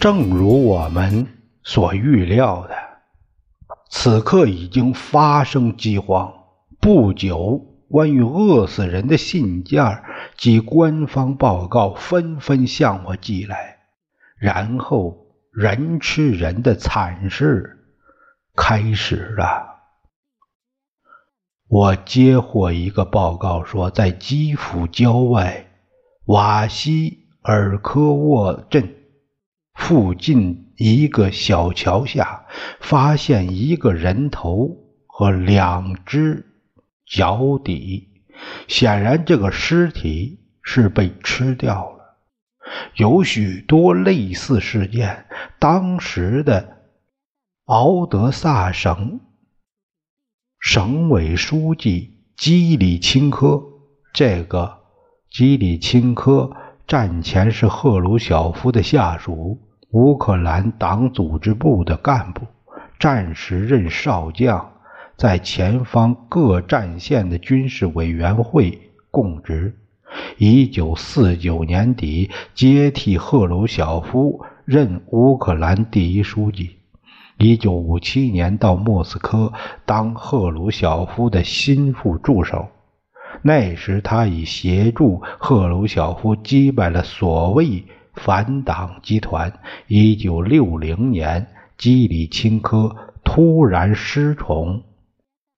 [0.00, 1.26] 正如我们
[1.64, 2.76] 所预料的，
[3.90, 6.32] 此刻已经发生饥荒。
[6.80, 10.04] 不久，关于饿死人的信件
[10.36, 13.78] 及官方报告纷纷向我寄来，
[14.38, 17.84] 然后人吃人的惨事
[18.54, 19.66] 开始了。
[21.66, 25.66] 我接获一个报告说，在基辅郊外
[26.26, 28.94] 瓦西尔科沃镇。
[29.78, 32.44] 附近一个小桥下，
[32.78, 34.76] 发现一个人头
[35.06, 36.44] 和两只
[37.06, 38.08] 脚底，
[38.66, 42.18] 显然这个尸体是被吃掉了。
[42.96, 45.24] 有许多类似事件。
[45.58, 46.82] 当时的
[47.64, 49.20] 敖德萨省
[50.60, 53.62] 省委书记基里钦科，
[54.12, 54.80] 这个
[55.30, 56.50] 基里钦科
[56.86, 59.64] 战前是赫鲁晓夫的下属。
[59.92, 62.46] 乌克兰党组织部的干部，
[62.98, 64.72] 战时任少将，
[65.16, 68.78] 在前方各战线的军事委员会
[69.10, 69.74] 供职。
[70.36, 76.76] 一九四九年底接替赫鲁晓夫任乌克兰第一书记。
[77.38, 79.52] 一九五七年到莫斯科
[79.86, 82.68] 当赫鲁晓夫的心腹助手。
[83.40, 87.84] 那时他已协助赫鲁晓夫击败了所谓。
[88.18, 89.60] 反党集团。
[89.86, 91.46] 一九六零年，
[91.76, 94.84] 基里钦科突然失宠，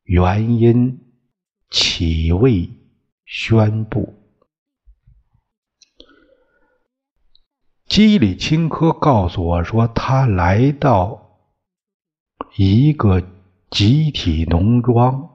[0.05, 1.01] 原因
[1.71, 2.71] 岂未
[3.25, 4.15] 宣布。
[7.87, 11.41] 基里钦科告诉我说，他来到
[12.57, 13.21] 一个
[13.69, 15.29] 集体农庄，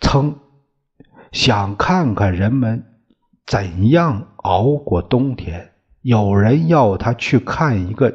[0.00, 0.38] 曾
[1.32, 3.02] 想看看人们
[3.44, 5.73] 怎样熬过冬天。
[6.04, 8.14] 有人要他去看一个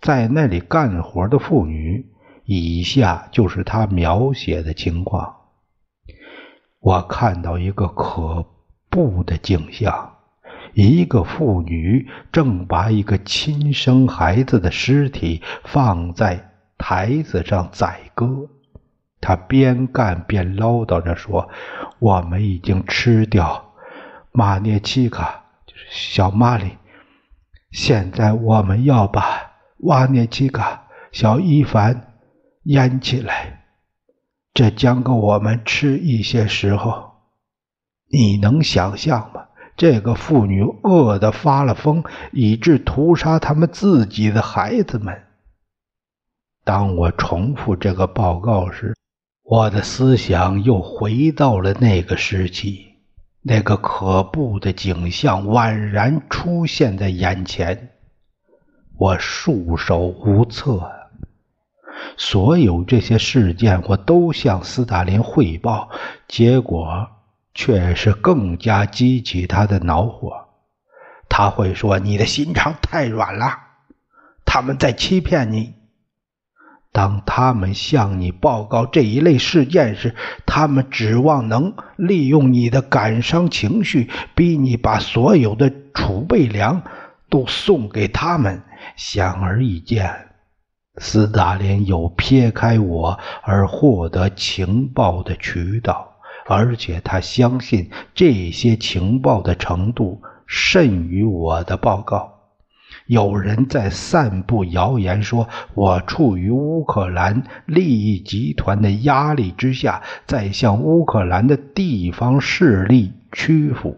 [0.00, 2.06] 在那里干活的妇女，
[2.46, 5.36] 以下就是他描写的情况。
[6.80, 8.46] 我看到一个可
[8.88, 10.14] 怖的景象：
[10.72, 18.48] 一个妇女正把一个亲生孩子的尸体放在台子上宰割。
[19.20, 21.50] 她边干边唠叨着说
[22.00, 23.74] ：“我们已经吃掉
[24.32, 26.70] 马涅奇卡，就是小玛丽。”
[27.70, 32.14] 现在我们要把瓦涅奇卡、小伊凡
[32.64, 33.66] 淹起来，
[34.54, 37.12] 这将够我们吃一些时候。
[38.10, 39.44] 你能想象吗？
[39.76, 42.02] 这个妇女饿得发了疯，
[42.32, 45.22] 以致屠杀他们自己的孩子们。
[46.64, 48.96] 当我重复这个报告时，
[49.44, 52.97] 我的思想又回到了那个时期。
[53.42, 57.90] 那个可怖的景象宛然出现在眼前，
[58.96, 60.90] 我束手无策。
[62.16, 65.88] 所有这些事件，我都向斯大林汇报，
[66.26, 67.08] 结果
[67.54, 70.48] 却是更加激起他的恼火。
[71.28, 73.58] 他会说：“你的心肠太软了，
[74.44, 75.74] 他们在欺骗你。”
[76.98, 86.82] 当他们向你报告这一类事件时，他们指望能利用你的感伤情绪，逼你把所有的储备粮
[87.30, 88.60] 都送给他们。
[88.96, 90.12] 显而易见，
[90.96, 102.37] 斯大林有撇开我而获得情报的渠道，而且他相信这些情报的程度甚于我的报告。
[103.08, 113.96] 有人在散布谣言，说我处于乌克兰利益集团的压力之下，在向乌克兰的地方势力屈服。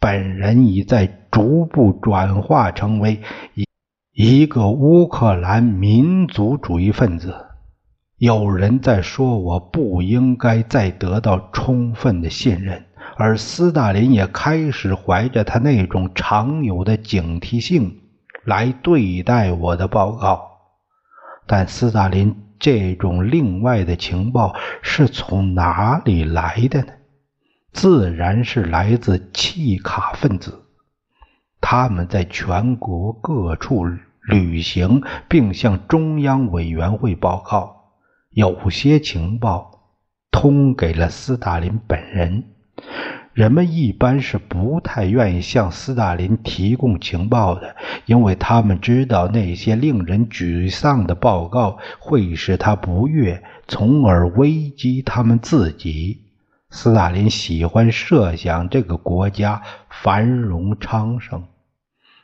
[0.00, 3.20] 本人已在逐步转化成为
[3.54, 3.64] 一
[4.12, 7.46] 一个乌克兰民族主义分子。
[8.18, 12.84] 有人在说我不应该再得到充分的信任。
[13.16, 18.00] 而斯大林也开始怀着他那种常有的警惕性
[18.44, 20.50] 来对待我的报告。
[21.46, 26.92] 但斯大林这种另外的情报是从哪里来的呢？
[27.72, 30.64] 自然是来自契卡分子。
[31.60, 33.84] 他们在全国各处
[34.28, 37.92] 旅行，并向中央委员会报告。
[38.30, 39.70] 有些情报
[40.30, 42.53] 通给了斯大林本人。
[43.32, 47.74] 人们一般是不太愿意向斯大林提供情报的，
[48.06, 56.20] 因为他们知道那些令人沮丧的报告会使他不悦，从而危及他们自己。
[56.70, 61.44] 斯大林喜欢设想这个国家繁荣昌盛。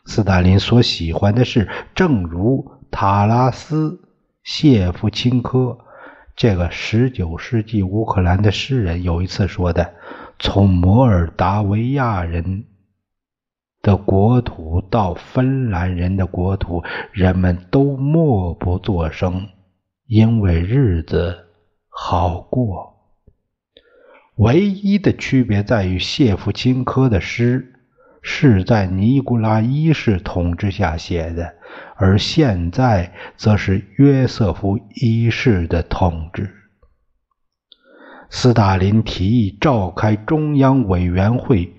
[0.04, 4.00] 斯大林所喜欢的是，正如塔拉斯
[4.44, 5.78] 谢夫钦科
[6.36, 9.92] 这个19世纪乌克兰的诗人有一次说的。
[10.42, 12.64] 从摩尔达维亚人
[13.82, 16.82] 的国土到芬兰人的国土，
[17.12, 19.48] 人们都默不作声，
[20.06, 21.46] 因为日子
[21.88, 22.96] 好过。
[24.36, 27.74] 唯一的区别在于，谢夫钦科的诗
[28.22, 31.54] 是在尼古拉一世统治下写的，
[31.96, 36.50] 而现在则是约瑟夫一世的统治。
[38.32, 41.74] 斯大林提议召开中央委员会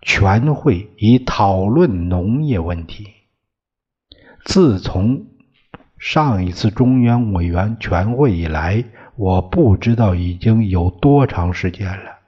[0.00, 3.08] 全会，以讨论农业问题。
[4.44, 5.26] 自从
[5.98, 8.84] 上一次中央委员全会以来，
[9.16, 12.20] 我不知道已经有多长时间了。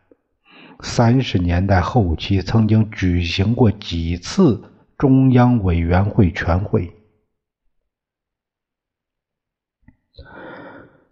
[0.81, 4.61] 三十年代后期曾经举行过几次
[4.99, 6.93] 中央委员会全会。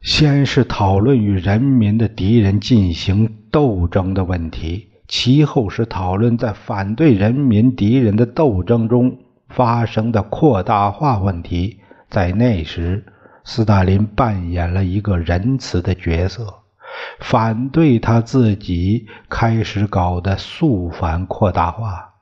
[0.01, 9.19] 先是讨论与人民的敌人进行斗争的问题，其后是讨论在反对人民敌人的斗争中
[9.49, 11.81] 发生的扩大化问题。
[12.09, 13.05] 在那时，
[13.45, 16.47] 斯大林扮演了一个仁慈的角色，
[17.21, 22.15] 反对他自己开始搞的速反扩大化。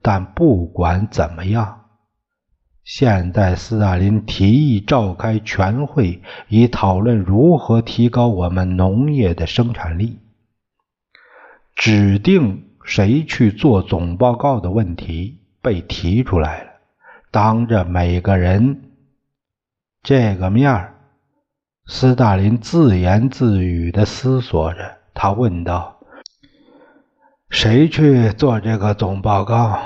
[0.00, 1.82] 但不管怎么样。
[2.86, 10.20] 现在，斯大林提议召开全会，以讨论如何提高我们农业的生产力。
[11.74, 16.70] 指定谁去做总报告的问题被提出来了。
[17.32, 18.92] 当着每个人
[20.04, 20.94] 这个面
[21.86, 24.98] 斯大林自言自语地思索着。
[25.12, 25.98] 他问道
[27.50, 29.76] ：“谁去做这个总报告？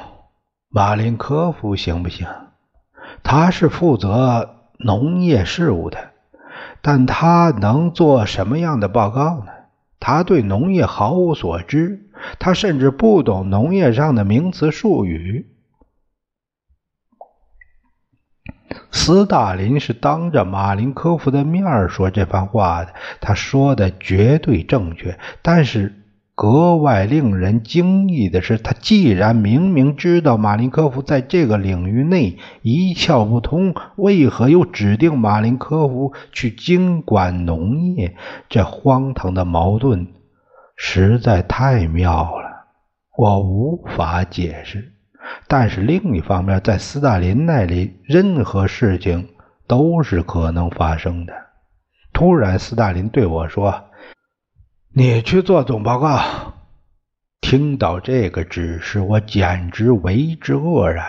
[0.68, 2.28] 马林科夫行不行？”
[3.22, 6.10] 他是负责农业事务的，
[6.80, 9.52] 但他能做什么样的报告呢？
[9.98, 12.08] 他对农业毫无所知，
[12.38, 15.46] 他甚至不懂农业上的名词术语。
[18.90, 25.99] 斯大林是当着马林科夫的面说这番话的，他说的绝对正确，但是。
[26.42, 38.16] 格外令人惊异的是，他既然明明知道马林科夫在这个领域内一窍不通，为何又指定马林科夫去经管农业？
[38.48, 40.06] 这荒唐的矛盾
[40.76, 42.48] 实在太妙了，
[43.18, 44.94] 我无法解释。
[45.46, 49.28] 但是另一方面，在斯大林那里，任何事情
[49.66, 51.34] 都是可能发生的。
[52.14, 53.89] 突然，斯大林对我说。
[54.92, 56.20] 你去做总报告。
[57.40, 61.04] 听到这个指示，我简直为之愕然。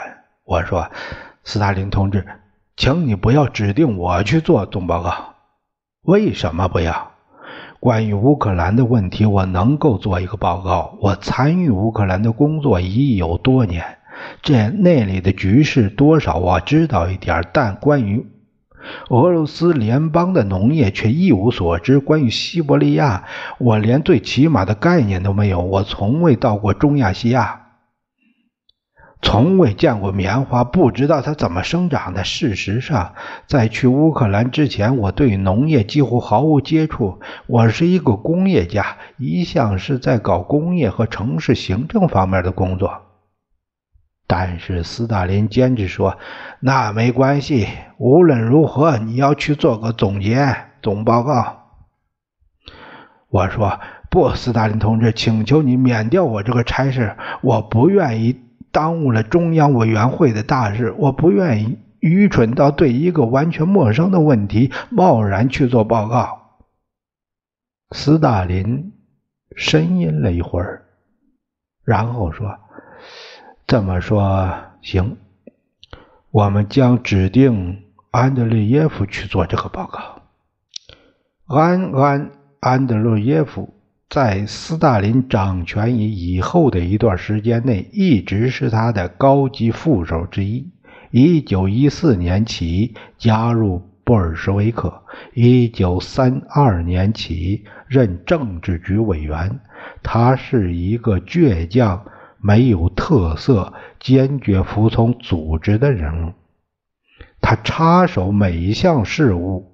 [0.46, 0.88] 我说
[1.44, 2.24] ：“斯大林同志，
[2.78, 5.34] 请你不要指定我去做总报告。
[6.04, 7.12] 为什么不要？
[7.80, 10.96] 关于乌克兰的问题，我能够做一个报告。
[11.02, 13.98] 我参与乌克兰的工作已有多年，
[14.44, 18.28] 这那里的局势多少我知道一点，但关于……”
[19.10, 22.00] 俄罗斯联邦的农业却一无所知。
[22.00, 23.26] 关于西伯利亚，
[23.58, 25.62] 我连最起码的概念都没有。
[25.62, 27.62] 我从未到过中亚西亚，
[29.22, 32.24] 从未见过棉花，不知道它怎么生长的。
[32.24, 33.14] 事实上，
[33.46, 37.20] 在去乌克兰之前，我对农业几乎毫无接触。
[37.46, 43.11] 我是一个工业家，一向是在搞工业和城市行政方面的工作。
[44.34, 46.18] 但是斯大林坚持说
[46.62, 51.64] ：“那没关系，无论如何，你要去做个总结、总报告。”
[53.28, 57.18] 我说：“不，斯大林同志，请求你免掉我这个差事。
[57.42, 58.40] 我不愿意
[58.72, 66.40] 耽误了中央委员会的大事，我不愿意愚蠢到对一个完全陌生的问题贸然去做报告。”
[67.92, 68.94] 斯大林
[69.58, 70.86] 呻吟了一会儿，
[71.84, 72.58] 然后说。
[73.72, 75.16] 这么说行，
[76.30, 80.24] 我们将指定安德烈耶夫去做这个报告。
[81.46, 83.74] 安安安德烈耶夫
[84.10, 90.70] 在斯大林掌权以以后的一段时间内，一直是他的高级副手之一。
[91.10, 95.02] 一九一四年起加入布尔什维克，
[95.34, 99.62] 一九三二年起任政治局委员。
[100.04, 102.04] 他是一个倔强、
[102.42, 106.34] 没有特色、坚决服从组织的人物。
[107.40, 109.72] 他插手每一项事务，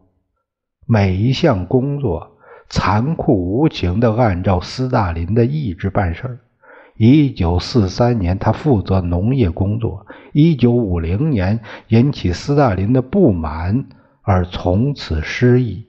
[0.85, 2.37] 每一项工作，
[2.69, 6.39] 残酷无情地按照斯大林的意志办事儿。
[6.95, 10.07] 一九四三年，他负责农业工作。
[10.33, 11.59] 一九五零年，
[11.89, 13.85] 引起斯大林的不满
[14.23, 15.85] 而从此失意。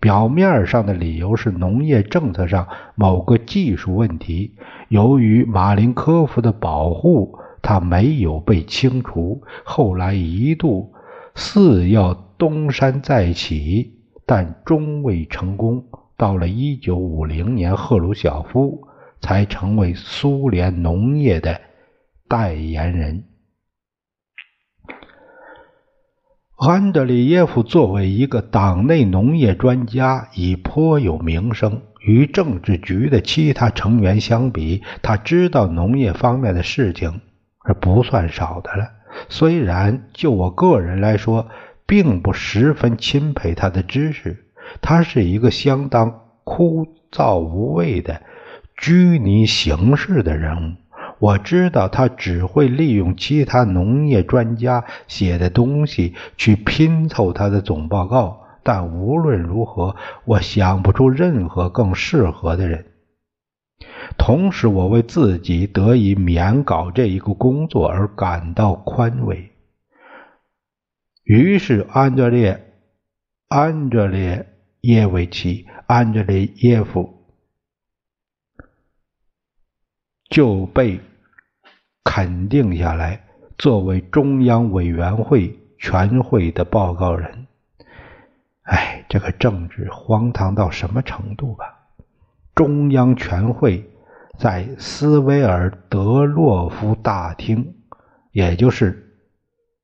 [0.00, 4.54] 表面上的理由是农业政策上某个技术问题，
[4.88, 9.42] 由于马林科夫的保护，他没有被清除。
[9.64, 10.92] 后来一度
[11.34, 15.84] 似要东山再起，但终未成功。
[16.16, 18.86] 到了一九五零年，赫鲁晓夫。
[19.18, 21.58] 才成为苏联农业的
[22.28, 23.24] 代言人。
[26.58, 31.82] 安德烈耶夫作为一个党内农业专家，已颇有名声。
[32.06, 37.20] 与政治局的其他成员相比，他知道农业方面的事情
[37.66, 38.90] 是不算少的了。
[39.28, 41.48] 虽然就我个人来说，
[41.84, 44.46] 并不十分钦佩他的知识，
[44.80, 48.22] 他是一个相当枯燥无味的。
[48.76, 50.76] 拘泥形式的人物，
[51.18, 58.45] 我知道他只会利用其他农业专家写的东西去拼凑他的总报告。
[58.66, 59.94] 但无论如何，
[60.24, 62.84] 我想不出任何更适合的人。
[64.18, 69.52] 同时，我为自己得以免稿这一个工作而感到宽慰。
[71.22, 72.72] 于是，安德烈、
[73.46, 74.48] 安德烈
[74.80, 77.14] 耶维奇、安德烈耶夫。
[80.28, 81.00] 就被
[82.02, 87.45] 肯定下来，作为中央委员会全会的报告人。
[88.66, 91.64] 哎，这个政治荒唐到什么程度吧？
[92.54, 93.88] 中央全会
[94.38, 97.74] 在斯维尔德洛夫大厅，
[98.32, 99.18] 也就是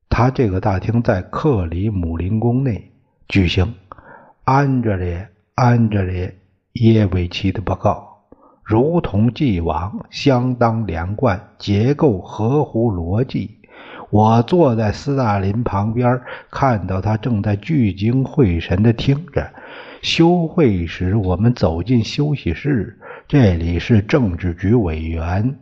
[0.08, 2.92] 他这个大厅在克里姆林宫内
[3.28, 3.74] 举行。
[4.44, 5.20] 安德烈·
[5.54, 6.36] 安德烈
[6.72, 8.08] 耶维奇的报告。
[8.64, 13.58] 如同既往，相当连贯，结构合乎逻辑。
[14.12, 19.50] 我坐在斯大林旁边，看到他正在聚精会神地听着。
[20.02, 25.56] 休会时，我们走进休息室，这里是政治局委员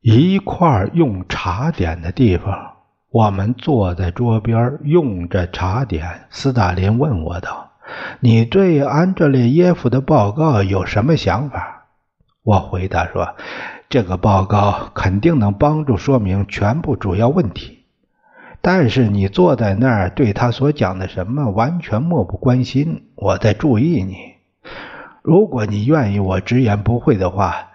[0.00, 2.72] 一块用茶点的地方。
[3.10, 6.22] 我们坐在桌边，用着茶点。
[6.30, 7.72] 斯大林问我道
[8.20, 11.84] ：“你对安德烈耶夫的报告有什么想法？”
[12.42, 13.36] 我回答说
[13.90, 17.73] ：“这个报告肯定能帮助说明全部主要问题，
[18.66, 23.10] 但是你坐在那儿对他所讲的什么完全漠不关心。
[23.14, 24.16] 我在注意你。
[25.20, 27.68] 如果你愿意我直言不讳的话，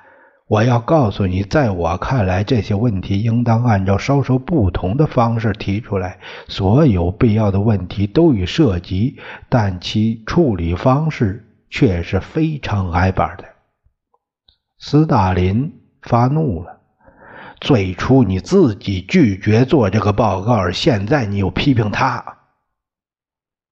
[0.48, 6.18] 我要告诉你，在我看来，这些问题应当按照稍稍不同的方式提出来。
[6.48, 13.44] 所有必要的问题都已涉及，但其处理方式却是非常挨板的。”
[14.82, 16.79] 斯大林发怒了。
[17.62, 22.24] 最初你自己拒绝做这个报告，而现在你又批评他。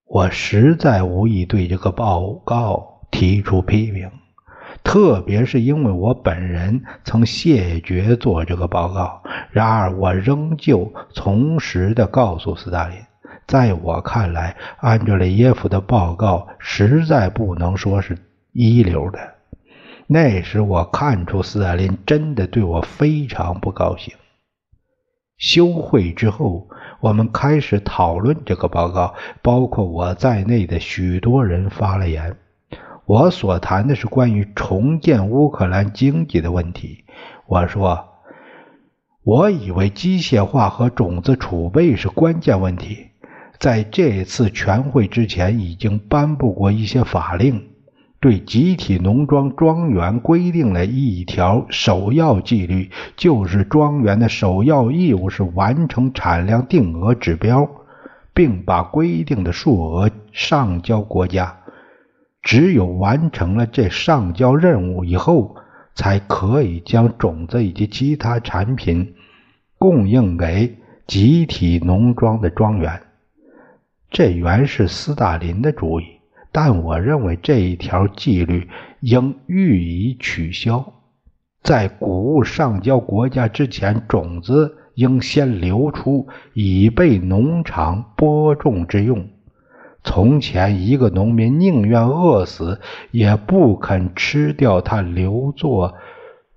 [0.06, 4.10] 我实在无意对这个报告提出批评，
[4.84, 9.22] 特别是因为我本人曾谢绝做这个报告。
[9.51, 12.98] 然而，我仍旧从实的告诉斯大林，
[13.48, 18.17] 在我看来，安德烈耶夫的报告实在不能说是
[18.51, 19.37] 一流的。
[20.08, 24.14] 那时我看出斯大林真的对我非常不高兴。
[25.38, 26.68] 休会之后，
[27.00, 32.38] 我们开始讨论这个报告，包括我在内的许多人发了言。
[33.06, 37.04] 我所谈的是关于重建乌克兰经济的问题。
[37.46, 38.06] 我说，
[39.24, 43.10] 我以为机械化和种子储备是关键问题。
[43.60, 47.77] 在这次全会之前，已经颁布过一些法令。
[48.20, 57.70] 对集体农庄庄园规定了一条首要纪律，就是庄园的首要义务是完成产量定额指标，
[58.34, 61.58] 并把规定的数额上交国家。
[62.42, 65.56] 只有完成了这上交任务以后，
[65.94, 69.14] 才可以将种子以及其他产品
[69.78, 73.02] 供应给集体农庄的庄园。
[74.10, 76.06] 这原是斯大林的主意，
[76.60, 78.68] 但我认为这一条纪律
[79.02, 80.92] 应予以取消。
[81.62, 89.28] 在谷物上交国家之前，种子应先流出，以备农场播种之用。
[90.04, 95.94] 从前，一个农民宁愿饿死，也不肯吃掉他留作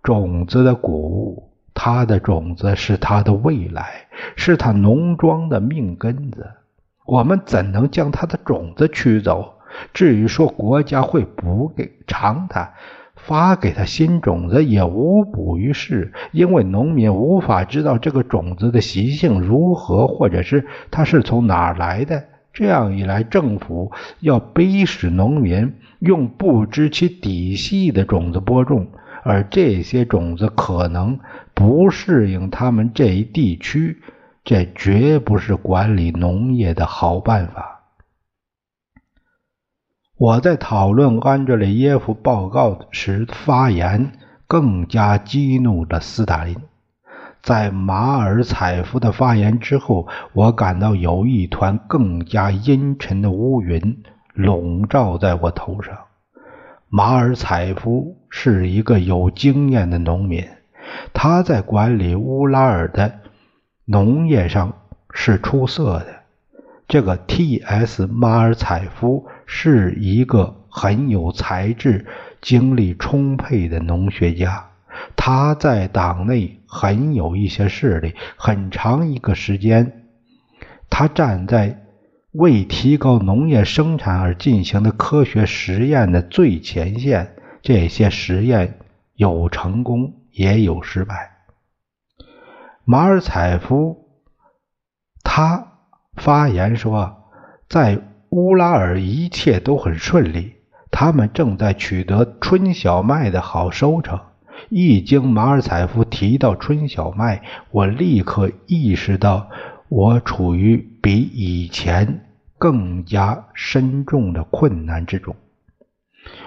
[0.02, 1.50] 种子的谷物。
[1.74, 6.46] 他的种子是他的未来，是他农庄的命根子。
[7.04, 9.56] 我们怎能将他的种子取走？
[9.92, 12.72] 至于说国家会补给偿他，
[13.16, 22.24] 发给他新种子，也无补于事，因为农民无法知道这个种子的习性如何，或者是它是从哪儿来的。
[22.52, 28.88] 这样一来，政府要逼使农民用不知其底细的种子播种，
[29.22, 31.20] 而这些种子可能
[31.54, 33.98] 不适应他们这一地区。
[34.42, 37.79] 这绝不是管理农业的好办法。
[40.20, 44.12] 我在讨论安德烈耶夫报告时发言，
[44.46, 46.58] 更加激怒了斯大林。
[47.40, 54.02] 在马尔采夫的发言之后，我感到有一团更加阴沉的乌云
[54.34, 55.96] 笼罩在我头上。
[56.90, 60.46] 马尔采夫是一个有经验的农民，
[61.14, 63.20] 他在管理乌拉尔的。
[63.86, 64.74] 农业上
[65.14, 66.20] 是出色的。
[66.86, 68.06] 这个 T.S.
[68.06, 72.06] 马尔采夫是一个很有才智、
[72.40, 74.70] 精力充沛的农学家。
[75.16, 78.14] 他在党内很有一些势力。
[78.36, 80.04] 很长一个时间，
[80.88, 81.84] 他站在
[82.30, 87.34] 为提高农业生产而进行的科学实验的最前线。
[87.60, 88.78] 这些实验
[89.14, 91.32] 有成功，也有失败。
[92.84, 94.08] 马尔采夫
[95.24, 95.72] 他
[96.14, 97.24] 发言说，
[97.68, 97.98] 在
[98.30, 100.54] 乌拉尔一切都很顺利，
[100.90, 104.20] 他们正在取得春小麦的好收成。
[104.68, 109.48] 一经马尔采夫提到春小麦，我立刻意识到
[109.88, 115.34] 我处于比以前更加深重的困难之中。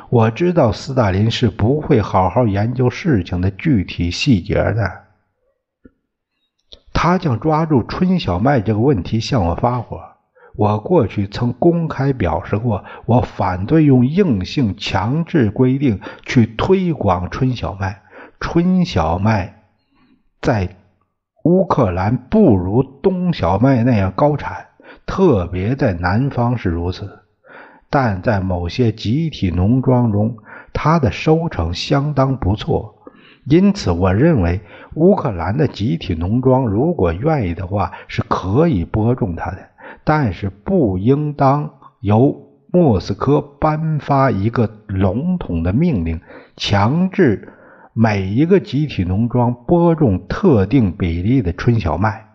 [0.10, 5.04] 我知道斯大林是不会好好研究事情的具体细节的。
[6.94, 10.13] 他将抓住春小麦这个问题向我发火。
[10.56, 18.02] 我过去曾公开表示过，我反对用硬性强制规定去推广春小麦。
[18.40, 19.64] 春小麦
[20.42, 20.76] 在
[21.44, 24.68] 乌克兰不如冬小麦那样高产，
[25.06, 27.20] 特别在南方是如此。
[27.90, 30.38] 但在某些集体农庄中，
[30.74, 32.96] 它的收成相当不错。
[33.46, 34.62] 因此，我认为
[34.96, 39.70] 乌克兰的集体农庄如果愿意的话，是可以播种它的，
[40.04, 46.22] 但是不应当由莫斯科颁发一个笼统的命令，
[46.56, 47.54] 强制
[47.94, 52.30] 每一个集体农庄播种特定比例的春小麦。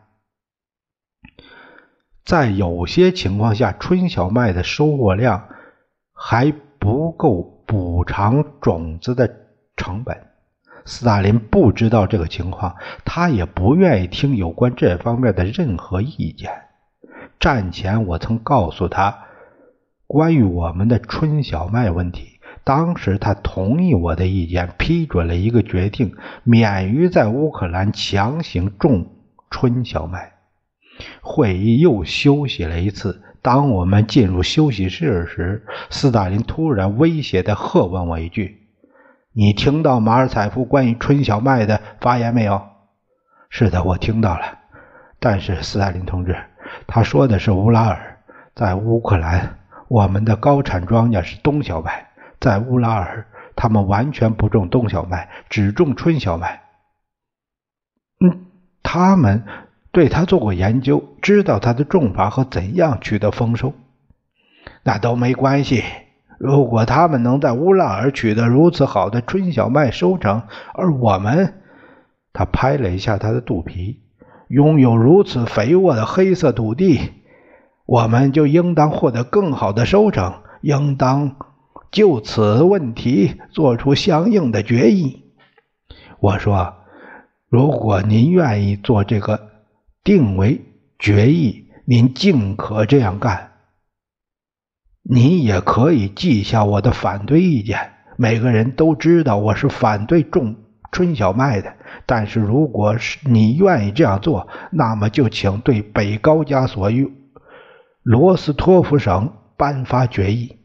[2.24, 5.48] 在有些情况下，春小麦的收获量
[6.12, 9.34] 还不够补偿种子的
[9.76, 10.16] 成本。
[10.84, 16.67] 斯大林不知道这个情况，他也不愿意听有关这方面的任何意见。
[17.38, 19.26] 战前，我曾告诉他
[20.06, 29.06] 关于我们的春小麦问题，当时他同意我的意见，批准了一个决定，免于在乌克兰强行种
[29.50, 30.32] 春小麦。
[31.20, 33.22] 会议又休息了一次。
[33.40, 38.66] 当我们进入休息室时，斯大林突然威胁地喝问我一句。
[39.32, 42.60] 你听到马尔采夫关于春小麦的发言没有？
[43.48, 44.58] 是的，我听到了。
[45.20, 46.36] 但是斯大林同志，
[46.86, 48.18] 他说的是乌拉尔，
[48.54, 52.08] 在乌克兰，我们的高产庄稼是冬小麦，
[52.40, 53.26] 在乌拉尔，
[53.56, 56.62] 他们完全不种冬小麦，只种春小麦。
[58.20, 58.46] 嗯，
[58.82, 59.44] 他们
[59.92, 63.74] 对他做过研究，知道他的种法和怎样取得丰收。
[64.82, 65.84] 那都没关系。
[66.38, 71.54] 如果他们能在乌拉尔取得如此好的春小麦收成，而我们，
[72.32, 74.00] 他拍了一下他的肚皮，
[74.48, 77.12] 拥有如此肥沃的黑色土地，
[77.86, 81.36] 我们就应当获得更好的收成，应当
[81.90, 85.24] 就此问题做出相应的决议。
[86.20, 86.74] 我说，
[87.48, 89.50] 如果您愿意做这个
[90.02, 90.60] 定为
[90.98, 93.52] 决议，您尽可这样干。
[95.02, 97.92] 你也可以记下我的反对意见。
[98.16, 100.56] 每个人都知道我是反对种
[100.92, 101.74] 春小麦的。
[102.06, 107.12] 但是如果是你愿意这样做，那么就请对北高加索与
[108.02, 110.56] 罗斯托夫省颁发决议。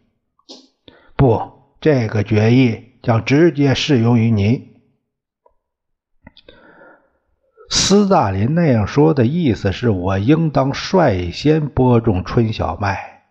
[1.15, 1.41] 不，
[1.81, 4.73] 这个决议将直接适用于你。
[7.69, 13.23] 斯大林那样说的意思是我应当率先播种春小麦，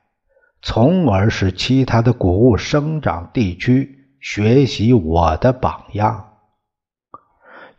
[0.60, 6.31] 从而使其他的谷物生长地区学习我的榜样。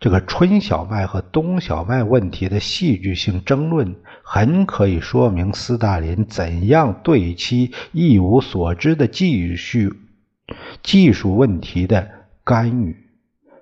[0.03, 9.95] 这个春小麦和冬小麦问题的戏剧性争论，很可以说明斯大林怎样对其一无所知的技术
[10.81, 12.05] 技术问题的
[12.43, 12.97] 干预。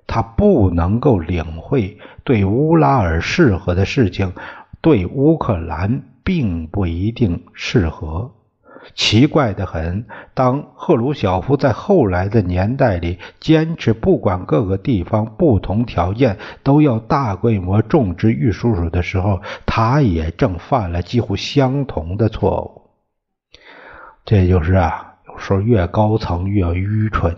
[0.07, 4.33] 他不能够领会，对乌拉尔适合的事情，
[4.81, 8.33] 对乌克兰并不一定适合。
[8.95, 22.81] 奇怪的很，当赫鲁晓夫在后来的年代里坚持不管各个地方不同条件都要大规模种植玉蜀黍的时候，他也正犯了几乎相同的错误。
[24.25, 27.35] 这就是啊，有时候越高层越愚蠢，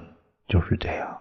[0.47, 1.19] 就是这样。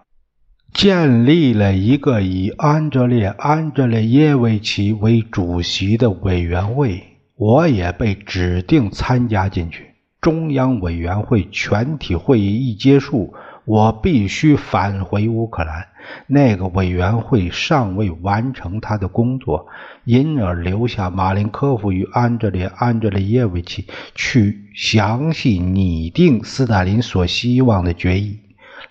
[0.73, 7.03] 建立了一个以安哲烈·安哲烈耶维奇为主席的委员会，
[7.35, 9.92] 我也被指定参加进去。
[10.23, 13.33] 中央委员会全体会议一结束，
[13.65, 15.87] 我必须返回乌克兰。
[16.27, 19.67] 那个委员会尚未完成他的工作，
[20.05, 28.39] 因而留下马林科夫与安哲烈·安哲烈耶维奇去详细拟定斯大林所希望的决议。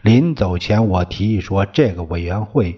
[0.02, 2.76] 临走前，我提议说，这个委员会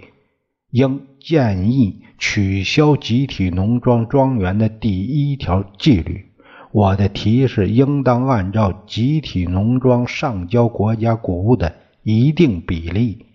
[0.71, 6.34] 应建议取消集体农庄庄园的第一条纪律。
[6.75, 13.27] 我的提议是，应当按照集体农庄上交国家谷物的一定比例，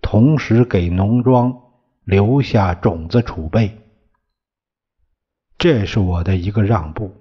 [0.00, 1.54] 同时给农庄
[2.04, 3.78] 留下种子储备。
[5.58, 7.12] 这是我的一个让步，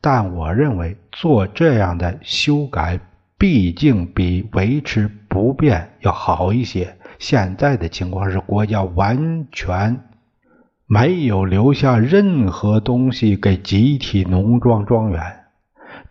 [0.00, 2.98] 但我认为做这样的修改。
[3.38, 6.96] 毕竟比维持不变要好一些。
[7.18, 10.00] 现在的情况是，国家完全
[10.88, 15.20] 没有留下任何东西给集体农庄庄园。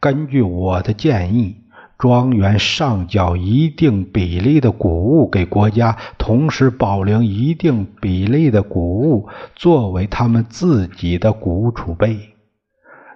[0.02, 1.56] 根据我的建议，
[1.98, 12.18] 庄园上缴一定比例的谷物给国家，同时保留一定比例的谷物作为他们自己的谷物储备。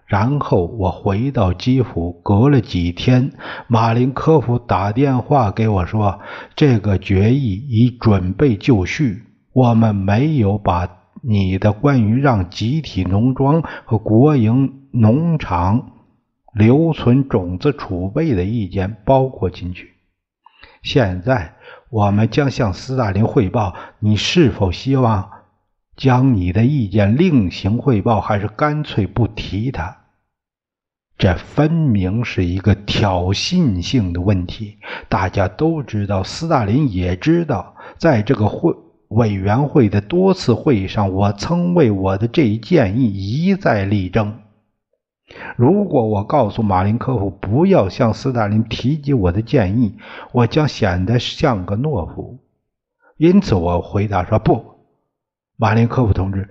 [0.05, 3.33] 然后我回到基辅，隔了几天，
[3.67, 6.21] 马林科夫打电话给我说
[6.55, 10.87] ：“这个决议已准备就绪，我们没有把
[11.21, 15.91] 你的关于让集体农庄和国营农场
[16.53, 19.93] 留存种子储备的意见包括进去。
[20.81, 21.55] 现在
[21.89, 25.29] 我们将向斯大林汇报，你是否希望
[25.95, 29.97] 将你的意见另行汇报，还是干脆不提它？”
[31.19, 34.77] 这分明是一个挑衅性的问题。
[35.09, 38.73] 大家都知道，斯大林也知道，在这个会
[39.09, 44.41] 委员会的多次会议上，我曾为我的这一建议一再力争。
[45.55, 49.97] 如果我告诉马林科夫不要向斯大林提及我的建议，
[50.31, 52.39] 我将显得像个懦夫。
[53.17, 54.79] 因此，我回答说：“不，
[55.57, 56.49] 马林科夫同志，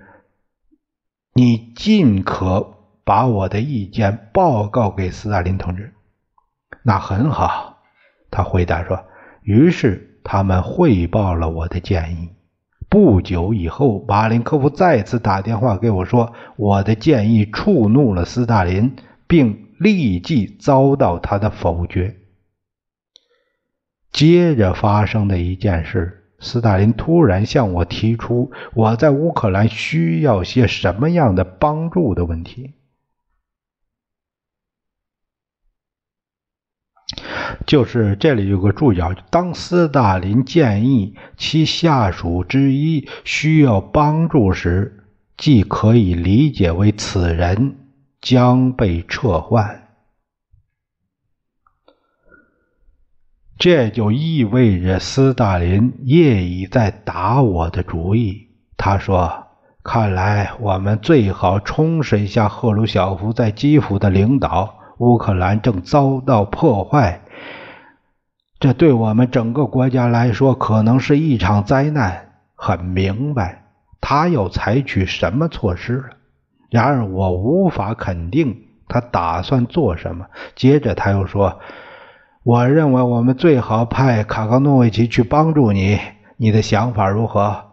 [1.33, 5.95] 你尽可。”把我的意见报告给斯大林同志，
[6.83, 7.79] 那很好。
[8.29, 9.03] 他回答说。
[9.41, 12.29] 于是他们汇报了我的建议。
[12.89, 18.95] 不久以后，马林科夫再次打电话给我说，我的建议触怒了斯大林，
[19.27, 22.15] 并立即遭到他的否决。
[24.11, 32.73] 接着发生的一件事，斯大林突然向我提出我在乌克兰需要些什么样的帮助的问题。
[37.69, 45.05] 就是这里有个注脚，当斯大林建议其下属之一需要帮助时，
[45.37, 47.75] 既可以理解为此人
[48.21, 49.83] 将被撤换。
[53.59, 58.47] 这就意味着斯大林业已在打我的主意。
[58.77, 59.43] 他说
[59.85, 64.73] ：“看来我们最好充实一下赫鲁晓夫在基辅的领导。
[64.97, 67.21] 乌克兰正遭到破坏。”
[68.59, 72.25] 这对我们整个国家来说可能是一场灾难。
[72.55, 73.63] 很明白，
[74.01, 76.09] 他要采取什么措施了。
[76.69, 80.25] 然而，我无法肯定他打算做什么。
[80.55, 81.59] 接着，他又说
[82.43, 85.97] ：“我认为我们最好派卡冈诺维奇去帮助你。
[86.35, 87.63] 你的想法如何？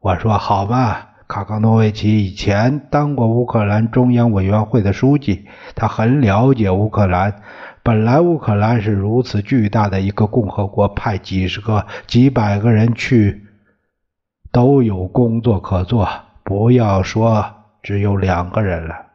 [0.00, 1.10] 我说好吧。
[1.28, 7.42] 卡冈诺维奇以前当过乌克兰中央委员会的书记，他很了解乌克兰。
[7.86, 13.46] 本来乌克兰是如此巨大的一个共和国，派几十个、几百个人去
[14.50, 16.08] 都有工作可做，
[16.42, 17.46] 不要说
[17.84, 19.06] 只有两个人了。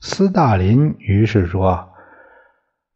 [0.00, 1.90] 斯大林于是说：“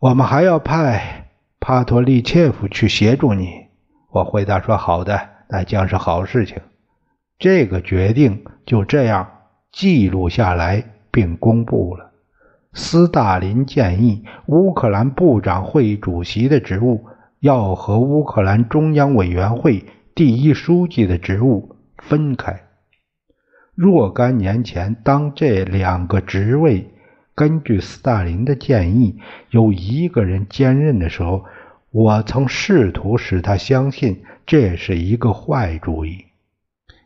[0.03, 3.69] 我们还要派帕托利切夫去协助你。”
[4.11, 6.61] 我回答说：“好的，那将是好事情。”
[7.39, 9.31] 这个决定就这样
[9.71, 12.11] 记录下来并公布了。
[12.75, 17.05] 斯大林建议乌克兰部长会议主席的职务
[17.41, 22.63] 要和乌克兰中央委员会第一书记的职务分开。
[23.75, 26.91] 若干年前，当这两个职位
[27.35, 29.19] 根据斯大林的建议
[29.51, 31.45] 由一个人兼任的时候，
[31.91, 36.25] 我曾试图使他相信这是一个坏主意。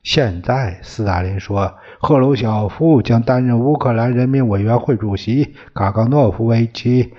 [0.07, 7.12] 现在，斯大林说，赫鲁晓夫将担任乌克兰人民委员会主席，卡冈诺夫维奇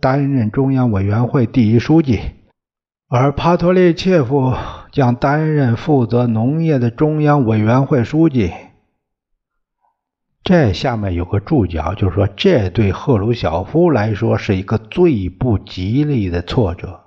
[0.00, 2.20] 担任中央委员会第一书记，
[3.08, 4.54] 而帕托列切夫
[4.92, 8.52] 将担任负责农业的中央委员会书记。
[10.44, 17.00] 这下面有个注脚，就是说，这对赫鲁晓夫来说是一个最不吉利的挫折。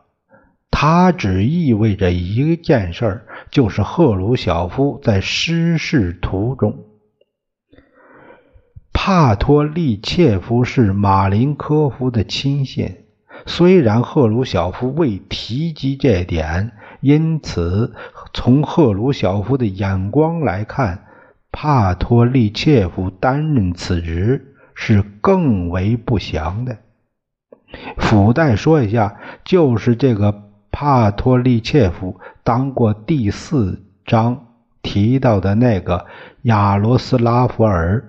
[0.69, 6.75] 它只意味着一件事儿，就是赫鲁晓夫在失事途中。
[8.91, 13.05] 帕托利切夫是马林科夫的亲信，
[13.45, 17.95] 虽然赫鲁晓夫未提及这点，因此
[18.33, 21.05] 从赫鲁晓夫的眼光来看，
[21.53, 26.79] 帕托利切夫担任此职是更为不祥的。
[27.99, 30.43] 附带说一下，就是这个。
[30.77, 34.47] 帕托利切夫当过第四章
[34.81, 36.05] 提到的那个
[36.41, 38.03] 亚罗斯拉夫尔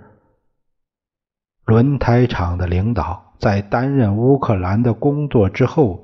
[1.64, 6.02] 轮胎厂的领导，在担任乌克兰的工作之后，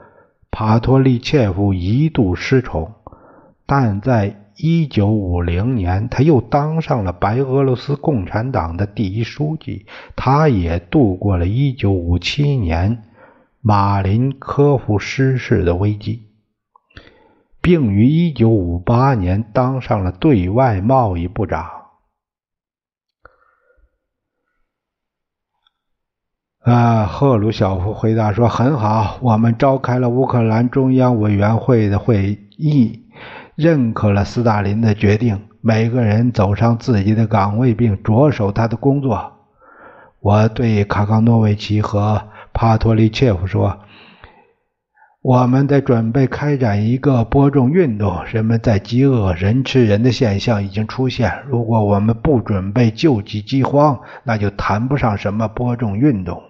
[0.53, 2.95] 帕托利切夫一度失宠，
[3.67, 13.03] 但在一九五零年，他又当上了白俄罗斯共产党的第一书记，他也度过了一九五七年
[13.61, 16.29] 马林科夫失势的危机。
[17.63, 21.65] 并于一九五八年当上了对外贸易部长。
[26.65, 33.05] 啊，赫鲁晓夫回答说：“很好，我们召开了乌克兰中央委员会的会议，
[33.55, 39.33] 认可了斯大林的决定，每个人走上自己的岗位，并着手他的工作。”
[40.19, 43.79] 我对卡冈诺维奇和帕托利切夫说。
[45.23, 51.45] 我们在准备开展一个播种运动，人们在饥饿、人吃人的现象已经出现。
[51.47, 56.43] 如果我们不准备救济饥荒，那就谈不上什么播种运动。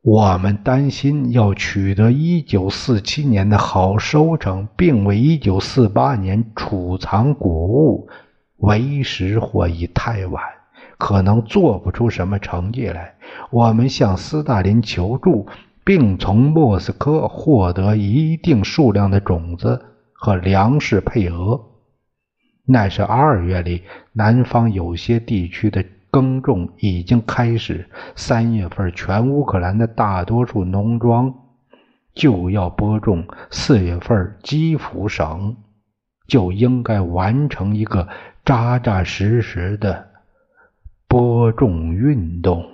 [0.00, 8.08] 我们担心要取得1947年的好收成，并为1948年储藏谷物，
[8.56, 10.42] 为时或已太晚，
[10.96, 13.16] 可能做不出什么成绩来。
[13.50, 15.46] 我们向斯大林求助。
[15.84, 21.60] 并从莫斯科获得一定数量的种子和粮食配额。
[22.66, 27.88] 那是二月里，南方有些地区的耕种已经开始。
[28.14, 31.34] 三月份，全乌克兰的大多数农庄
[32.14, 33.26] 就要播种。
[33.50, 35.56] 四月份，基辅省
[36.28, 38.06] 就应该完成一个
[38.44, 40.08] 扎扎实实的
[41.08, 42.64] 播种运动。